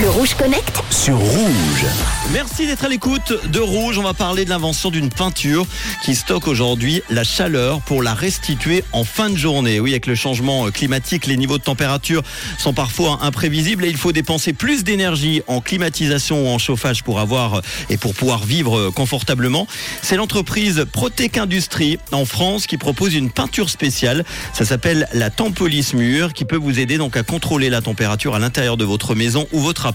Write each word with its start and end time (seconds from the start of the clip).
Le 0.00 0.08
Rouge 0.08 0.34
Connect 0.34 0.82
sur 0.90 1.18
Rouge. 1.18 1.84
Merci 2.32 2.66
d'être 2.66 2.84
à 2.84 2.88
l'écoute 2.88 3.34
de 3.50 3.58
Rouge. 3.58 3.98
On 3.98 4.02
va 4.02 4.14
parler 4.14 4.46
de 4.46 4.50
l'invention 4.50 4.90
d'une 4.90 5.10
peinture 5.10 5.66
qui 6.04 6.14
stocke 6.14 6.46
aujourd'hui 6.46 7.02
la 7.10 7.22
chaleur 7.22 7.82
pour 7.82 8.02
la 8.02 8.14
restituer 8.14 8.82
en 8.92 9.04
fin 9.04 9.28
de 9.28 9.36
journée. 9.36 9.78
Oui, 9.78 9.90
avec 9.90 10.06
le 10.06 10.14
changement 10.14 10.70
climatique, 10.70 11.26
les 11.26 11.36
niveaux 11.36 11.58
de 11.58 11.62
température 11.62 12.22
sont 12.56 12.72
parfois 12.72 13.18
imprévisibles 13.22 13.84
et 13.84 13.88
il 13.88 13.96
faut 13.98 14.12
dépenser 14.12 14.54
plus 14.54 14.84
d'énergie 14.84 15.42
en 15.48 15.60
climatisation 15.60 16.46
ou 16.46 16.48
en 16.48 16.58
chauffage 16.58 17.02
pour 17.02 17.20
avoir 17.20 17.60
et 17.90 17.98
pour 17.98 18.14
pouvoir 18.14 18.44
vivre 18.44 18.88
confortablement. 18.90 19.66
C'est 20.00 20.16
l'entreprise 20.16 20.86
Protec 20.90 21.36
Industrie 21.36 21.98
en 22.12 22.24
France 22.24 22.66
qui 22.66 22.78
propose 22.78 23.14
une 23.14 23.30
peinture 23.30 23.68
spéciale. 23.68 24.24
Ça 24.54 24.64
s'appelle 24.64 25.08
la 25.12 25.28
Tempolis 25.28 25.92
Mur 25.92 26.32
qui 26.32 26.46
peut 26.46 26.56
vous 26.56 26.78
aider 26.78 26.96
donc 26.96 27.18
à 27.18 27.22
contrôler 27.22 27.68
la 27.68 27.82
température 27.82 28.34
à 28.34 28.38
l'intérieur 28.38 28.78
de 28.78 28.84
votre 28.84 29.14
maison 29.14 29.46
ou 29.52 29.60
votre 29.60 29.89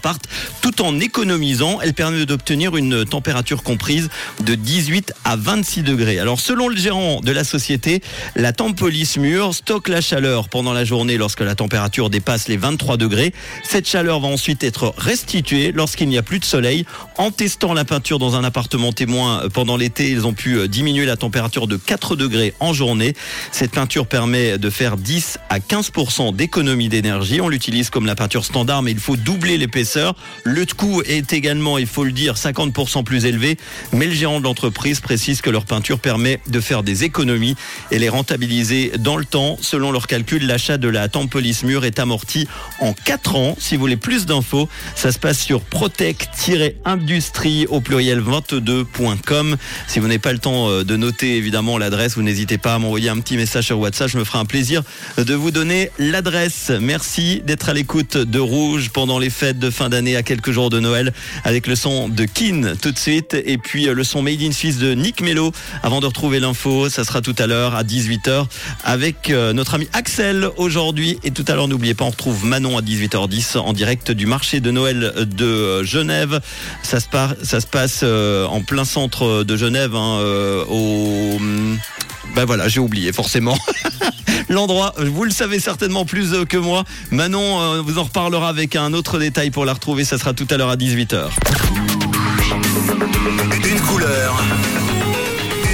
tout 0.62 0.82
en 0.82 1.00
économisant. 1.00 1.80
Elle 1.82 1.94
permet 1.94 2.26
d'obtenir 2.26 2.76
une 2.76 3.06
température 3.06 3.64
comprise 3.64 4.10
de 4.42 4.56
18 4.56 5.14
à 5.24 5.36
26 5.36 5.84
degrés. 5.84 6.20
Alors 6.20 6.40
selon 6.40 6.68
le 6.68 6.76
gérant 6.76 7.22
de 7.22 7.32
la 7.32 7.44
société, 7.44 8.02
la 8.36 8.54
Tempolis 8.54 9.18
Mur 9.18 9.54
stocke 9.54 9.88
la 9.88 10.02
chaleur 10.02 10.50
pendant 10.50 10.74
la 10.74 10.86
journée 10.86 11.18
lorsque 11.18 11.42
la 11.42 11.56
température 11.56 12.10
dépasse 12.10 12.48
les 12.48 12.58
23 12.58 12.98
degrés. 12.98 13.34
Cette 13.64 13.88
chaleur 13.88 14.20
va 14.20 14.28
ensuite 14.28 14.64
être 14.64 14.94
restituée 14.98 15.72
lorsqu'il 15.72 16.10
n'y 16.10 16.18
a 16.18 16.24
plus 16.24 16.40
de 16.40 16.46
soleil. 16.46 16.86
En 17.18 17.32
testant 17.32 17.74
la 17.74 17.86
peinture 17.86 18.20
dans 18.20 18.36
un 18.36 18.44
appartement 18.44 18.92
témoin 18.92 19.44
pendant 19.54 19.78
l'été, 19.78 20.10
ils 20.10 20.26
ont 20.26 20.34
pu 20.34 20.68
diminuer 20.68 21.06
la 21.06 21.18
température 21.18 21.68
de 21.68 21.78
4 21.78 22.16
degrés 22.16 22.54
en 22.60 22.74
journée. 22.74 23.14
Cette 23.52 23.72
peinture 23.72 24.08
permet 24.08 24.58
de 24.58 24.70
faire 24.70 24.98
10 24.98 25.38
à 25.50 25.60
15% 25.60 26.36
d'économie 26.36 26.90
d'énergie. 26.90 27.42
On 27.42 27.50
l'utilise 27.50 27.90
comme 27.90 28.06
la 28.06 28.16
peinture 28.16 28.46
standard, 28.46 28.82
mais 28.82 28.92
il 28.92 29.00
faut 29.00 29.16
doubler 29.16 29.58
l'épaisseur. 29.58 29.85
Le 30.44 30.66
coût 30.76 31.02
est 31.04 31.34
également, 31.34 31.78
il 31.78 31.88
faut 31.88 32.04
le 32.04 32.12
dire, 32.12 32.36
50% 32.36 33.04
plus 33.04 33.26
élevé. 33.26 33.58
Mais 33.92 34.08
le 34.08 34.14
gérant 34.14 34.40
de 34.40 34.44
l'entreprise 34.44 35.00
précise 35.00 35.42
que 35.42 35.50
leur 35.50 35.66
peinture 35.66 36.00
permet 36.00 36.40
de 36.48 36.60
faire 36.60 36.84
des 36.84 37.04
économies 37.04 37.56
et 37.92 38.00
les 38.00 38.10
rentabiliser 38.10 38.94
dans 39.00 39.18
le 39.18 39.26
temps. 39.26 39.58
Selon 39.62 39.92
leurs 39.92 40.08
calculs, 40.08 40.46
l'achat 40.46 40.78
de 40.78 40.88
la 40.88 41.08
Tempolis 41.08 41.64
Mur 41.64 41.86
est 41.86 42.00
amorti 42.00 42.48
en 42.80 42.94
4 42.94 43.36
ans. 43.36 43.56
Si 43.60 43.76
vous 43.76 43.82
voulez 43.82 43.98
plus 43.98 44.26
d'infos, 44.26 44.70
ça 44.96 45.12
se 45.12 45.20
passe 45.20 45.40
sur 45.40 45.62
protec-industrie 45.62 47.68
au 47.68 47.82
pluriel 47.82 48.22
22.com. 48.22 49.58
Si 49.88 50.00
vous 50.00 50.08
n'avez 50.08 50.20
pas 50.20 50.34
le 50.34 50.40
temps 50.40 50.70
euh, 50.70 50.84
de 50.84 50.96
noter 50.96 51.38
évidemment 51.38 51.78
l'adresse, 51.78 52.16
vous 52.16 52.24
n'hésitez 52.24 52.58
pas 52.58 52.76
à 52.76 52.80
m'envoyer 52.80 53.10
un 53.10 53.20
petit 53.20 53.38
message 53.38 53.66
sur 53.66 53.80
WhatsApp. 53.80 54.10
Je 54.10 54.18
me 54.18 54.24
ferai 54.24 54.40
un 54.40 54.46
plaisir 54.46 54.84
de 55.18 55.34
vous 55.34 55.52
donner 55.52 55.92
l'adresse. 56.00 56.72
Merci 56.82 57.42
d'être 57.46 57.70
à 57.70 57.74
l'écoute 57.74 58.18
de 58.18 58.40
Rouge 58.40 58.90
pendant 58.92 59.20
les 59.20 59.30
fêtes 59.30 59.60
de 59.60 59.65
fin 59.72 59.90
d'année 59.90 60.16
à 60.16 60.24
quelques 60.24 60.52
jours 60.52 60.70
de 60.70 60.80
Noël 60.80 61.14
avec 61.44 61.68
le 61.68 61.76
son 61.76 62.10
de 62.10 62.26
Kin 62.26 62.74
tout 62.82 62.92
de 62.92 63.00
suite 63.00 63.34
et 63.34 63.58
puis 63.58 63.88
euh, 63.88 63.94
le 63.94 64.04
son 64.04 64.22
Made 64.22 64.42
in 64.42 64.52
Suisse 64.52 64.78
de 64.78 64.94
Nick 64.94 65.22
Mello. 65.22 65.52
Avant 65.84 66.00
de 66.00 66.06
retrouver 66.06 66.40
l'info, 66.40 66.90
ça 66.90 67.04
sera 67.04 67.22
tout 67.22 67.36
à 67.38 67.48
l'heure 67.48 67.76
à 67.76 67.84
18h 67.84 68.46
avec 68.84 69.30
euh, 69.30 69.54
notre 69.54 69.76
ami 69.76 69.88
Axel 69.94 70.50
aujourd'hui 70.58 71.20
et 71.24 71.32
tout 71.32 71.46
à 71.48 71.56
l'heure 71.56 71.68
n'oubliez 71.68 71.94
pas 71.94 72.06
on 72.06 72.10
retrouve 72.10 72.46
Manon 72.46 72.78
à 72.78 72.82
18h10 72.82 73.58
en 73.58 73.74
direct 73.74 74.12
du 74.12 74.26
marché 74.26 74.60
de 74.60 74.72
Noël 74.72 75.14
de 75.18 75.46
euh, 75.46 75.84
Genève. 75.84 76.42
Ça 76.84 77.00
se, 77.00 77.08
passe 77.68 78.04
en 78.04 78.62
plein 78.62 78.86
centre 78.86 79.44
de 79.44 79.58
Genève 79.58 79.96
hein, 79.96 80.20
au 80.70 81.40
ben 82.36 82.46
voilà, 82.46 82.68
j'ai 82.68 82.80
oublié 82.80 83.14
forcément. 83.14 83.58
l'endroit. 84.50 84.94
Vous 84.98 85.24
le 85.24 85.32
savez 85.32 85.60
certainement 85.60 86.06
plus 86.06 86.34
euh, 86.34 86.46
que 86.46 86.58
moi. 86.58 86.84
Manon 87.12 87.62
euh, 87.62 87.82
vous 87.82 88.00
en 88.00 88.04
reparlera 88.04 88.50
avec 88.50 88.76
un 88.76 88.94
autre 88.94 89.20
détail 89.20 89.52
pour 89.52 89.66
la 89.66 89.74
retrouver. 89.74 90.04
Ça 90.04 90.18
sera 90.18 90.34
tout 90.34 90.48
à 90.50 90.58
l'heure 90.58 90.70
à 90.70 90.76
18h. 90.76 91.30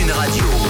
Une. 0.01 0.60